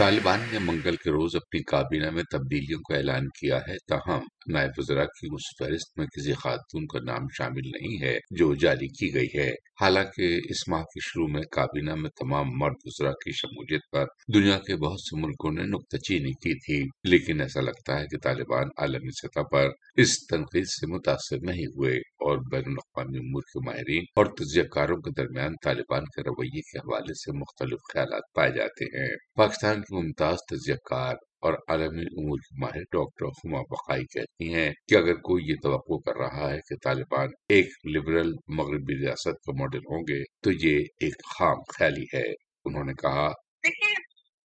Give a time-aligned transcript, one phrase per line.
[0.00, 4.20] طالبان نے منگل کے روز اپنی کابینہ میں تبدیلیوں کا اعلان کیا ہے، تاہم،
[4.52, 8.88] نائب وزراء کی اس فہرست میں کسی خاتون کا نام شامل نہیں ہے جو جاری
[8.88, 9.50] کی گئی ہے۔
[9.80, 14.58] حالانکہ اس ماہ کے شروع میں کابینہ میں تمام مرد وزراء کی شمولیت پر دنیا
[14.58, 18.68] کے بہت سے ملکوں نے نکتہ چینی کی تھی، لیکن ایسا لگتا ہے کہ طالبان
[18.76, 21.98] عالمی سطح پر اس تنقید سے متاثر نہیں ہوئے۔
[22.30, 26.78] اور بین الاقوامی امور کے ماہرین اور تجزیہ کاروں کے درمیان طالبان کے رویے کے
[26.78, 32.38] حوالے سے مختلف خیالات پائے جاتے ہیں۔ پاکستان کی ممتاز تجزیہ کار اور عالمی امور
[32.38, 36.58] کی ماہر ڈاکٹر ہما بقائی کہتی ہیں کہ اگر کوئی یہ توقع کر رہا ہے
[36.68, 42.04] کہ طالبان ایک لبرل مغربی ریاست کا ماڈل ہوں گے تو یہ ایک خام خیالی
[42.14, 42.26] ہے۔
[42.64, 43.28] انہوں نے کہا
[43.64, 43.94] دیکھیے،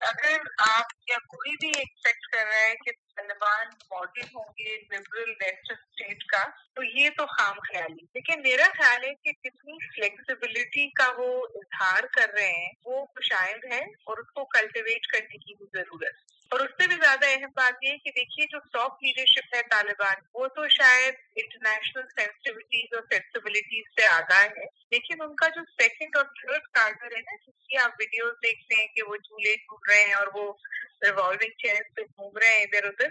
[0.02, 0.38] اگر
[0.70, 5.76] آپ یا کوئی بھی ایکسپیکٹ کر رہا ہے کہ طالبان ماڈل ہوں گے لبرل ویسٹرن
[5.78, 11.12] اسٹیٹ کا، تو یہ تو خام خیالی۔ لیکن میرا خیال ہے کہ کتنی فلیکسیبلٹی کا
[11.16, 15.66] وہ اظہار کر رہے ہیں، وہ شاید ہے اور اس کو کلٹیویٹ کرنے کی بھی
[15.74, 19.54] ضرورت۔ اور اس سے بھی زیادہ اہم بات یہ ہے کہ دیکھیے جو ٹاپ لیڈرشپ
[19.54, 25.48] ہے طالبان، وہ تو شاید انٹرنیشنل سینسٹیوٹیز اور فلیکسیبلٹیز سے آگاہ ہے۔ لیکن ان کا
[25.48, 29.16] جو سیکنڈ اور تھرڈ کارڈر ہے نا، جس کی آپ ویڈیوز دیکھتے ہیں کہ وہ
[29.16, 30.52] جھولے جھول رہے ہیں اور وہ
[31.02, 33.08] ریوالونگ چیئر پہ گھوم رہے ہیں ادھر ادھر،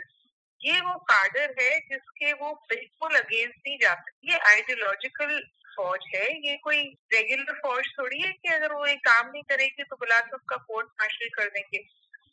[0.60, 5.40] یہ وہ کارڈر ہے جس کے وہ بالکل اگینسٹ نہیں جا سکتے یہ آئیڈیولوجیکل
[5.76, 9.66] فوج ہے، یہ کوئی ریگولر فوج تھوڑی ہے کہ اگر وہ ایک کام نہیں کرے
[9.66, 11.82] گی تو بلا کے کا کورٹ مارشل کر دیں گے۔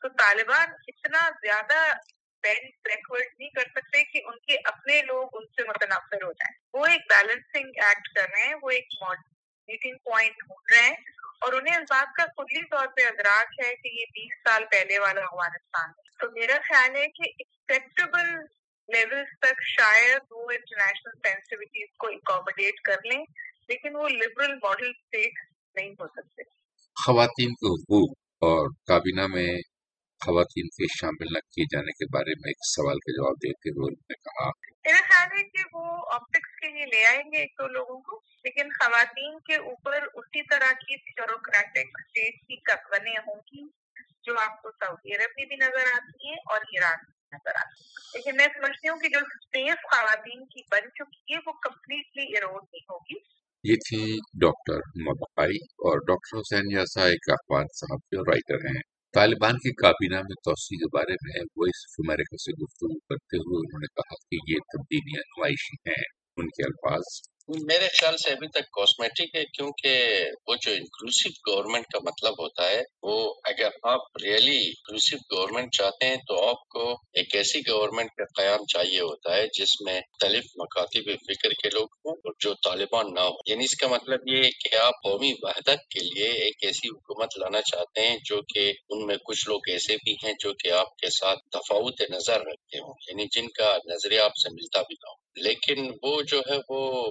[0.03, 1.93] تو طالبان اتنا زیادہ
[2.43, 6.59] بینڈ بیکورڈ نہیں کر سکتے کہ ان کے اپنے لوگ ان سے متنفر ہو جائیں۔
[6.73, 8.87] وہ ایک بیلنسنگ ایکٹ کر رہے ہیں، وہ ایک
[9.71, 13.75] میٹنگ پوائنٹ ڈھونڈ رہے ہیں اور انہیں اس بات کا کلی طور پہ ادراک ہے
[13.83, 18.33] کہ یہ بیس سال پہلے والا افغانستان ہے تو میرا خیال ہے کہ ایکسپیکٹیبل
[18.89, 23.23] لیولس تک شاید وہ انٹرنیشنل سینسٹیوٹیز کو اکوموڈیٹ کر لیں
[23.69, 25.39] لیکن وہ لبرل ماڈل اسٹیٹ
[25.77, 26.49] نہیں ہو سکتے
[26.97, 29.51] خواتین کے حقوق اور کابینہ میں
[30.25, 33.89] خواتین کے شامل نہ کیے جانے کے بارے میں ایک سوال کا جواب دیتے ہوئے
[33.89, 34.51] انہوں نے کہا۔
[34.87, 38.21] میرا خیال ہے کہ وہ آپٹکس کے لیے لے آئیں گے ایک دو لوگوں کو
[38.45, 43.67] لیکن خواتین کے اوپر اسی طرح کی بیوروکریٹک اسٹیٹ کی کتونیں ہوں گی
[44.23, 47.59] جو آپ کو سعودی عرب میں بھی نظر آتی ہیں اور ایران میں بھی نظر
[47.59, 51.53] آتی ہیں لیکن میں سمجھتی ہوں کہ جو اسپیس خواتین کی بن چکی ہے وہ
[51.53, 53.19] کمپلیٹلی ایروڈ نہیں ہوگی۔
[53.65, 58.83] یہ تھی ڈاکٹر ہما بقائی اور ڈاکٹر حسین یاسا ایک اخبار صحافی اور رائٹر ہیں۔
[59.15, 63.59] طالبان کی کابینہ میں توسیع کے بارے میں وائس آف امریکہ سے گفتگو کرتے ہوئے
[63.59, 68.49] انہوں نے کہا کہ یہ تبدیلیاں نمائشی ہیں۔ ان کے الفاظ۔ میرے خیال سے ابھی
[68.49, 74.01] تک کاسمیٹک ہے کیونکہ وہ جو انکلوسیو گورنمنٹ کا مطلب ہوتا ہے، وہ اگر آپ
[74.23, 79.37] ریئلی انکلوسیو گورنمنٹ چاہتے ہیں تو آپ کو ایک ایسی گورنمنٹ کا قیام چاہیے ہوتا
[79.37, 83.77] ہے جس میں مختلف مکاتب فکر کے لوگ ہوں۔ جو طالبان نہ ہو یعنی اس
[83.77, 88.09] کا مطلب یہ ہے کہ آپ قومی وحدت کے لیے ایک ایسی حکومت لانا چاہتے
[88.09, 91.39] ہیں جو کہ ان میں کچھ لوگ ایسے بھی ہیں جو کہ آپ کے ساتھ
[91.53, 95.95] تفاوت نظر رکھتے ہوں۔ یعنی جن کا نظریہ آپ سے ملتا بھی نہ ہو۔ لیکن
[96.03, 97.11] وہ جو ہے وہ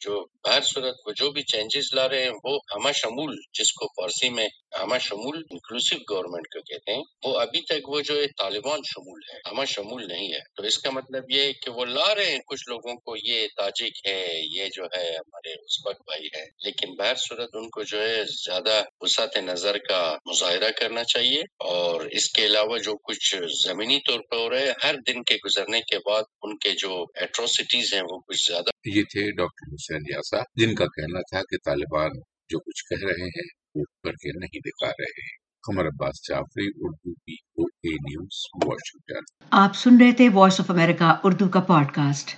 [0.00, 3.86] جو بہر صورت وہ جو بھی چینجز لا رہے ہیں، وہ ہمہ شمول، جس کو
[3.86, 4.48] فارسی میں
[4.82, 9.20] ہمہ شمول انکلوسیو گورنمنٹ کو کہتے ہیں، وہ ابھی تک وہ جو ہے طالبان شمول
[9.32, 12.30] ہے ہمہ شمول نہیں ہے۔ تو اس کا مطلب یہ ہے کہ وہ لا رہے
[12.30, 16.94] ہیں، کچھ لوگوں کو یہ تاجک ہے، یہ جو ہے ہمارے ازبک بھائی ہے۔ لیکن
[16.94, 22.30] بہر صورت ان کو جو ہے زیادہ وسعت نظر کا مظاہرہ کرنا چاہیے۔ اور اس
[22.30, 23.36] کے علاوہ جو کچھ
[23.66, 27.94] زمینی طور پر ہو رہے ہر دن کے گزرنے کے بعد ان کے جو ایٹروسٹیز
[27.94, 32.10] ہیں، وہ کچھ زیادہ یہ تھے ڈاکٹر حسین یاسا، جن کا کہنا تھا کہ طالبان
[32.48, 36.68] جو کچھ کہہ رہے ہیں، وہ کر کے نہیں دکھا رہے ہیں۔ Qamar Abbas Jafri,
[36.76, 41.60] Urdu P O news Washington آپ سن رہے تھے وائس آف امریکہ اردو کا
[41.92, 42.34] podcast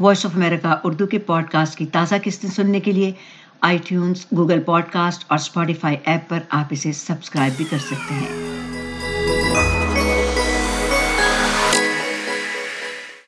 [0.00, 3.12] Voice of America Urdu کے پوڈ کاسٹ کی تازہ قسطیں سننے کے لیے
[3.60, 8.14] iTunes Google podcast اور اسپوٹیفائی ایپ پر آپ اسے سبسکرائب بھی کر سکتے
[8.14, 8.75] ہیں۔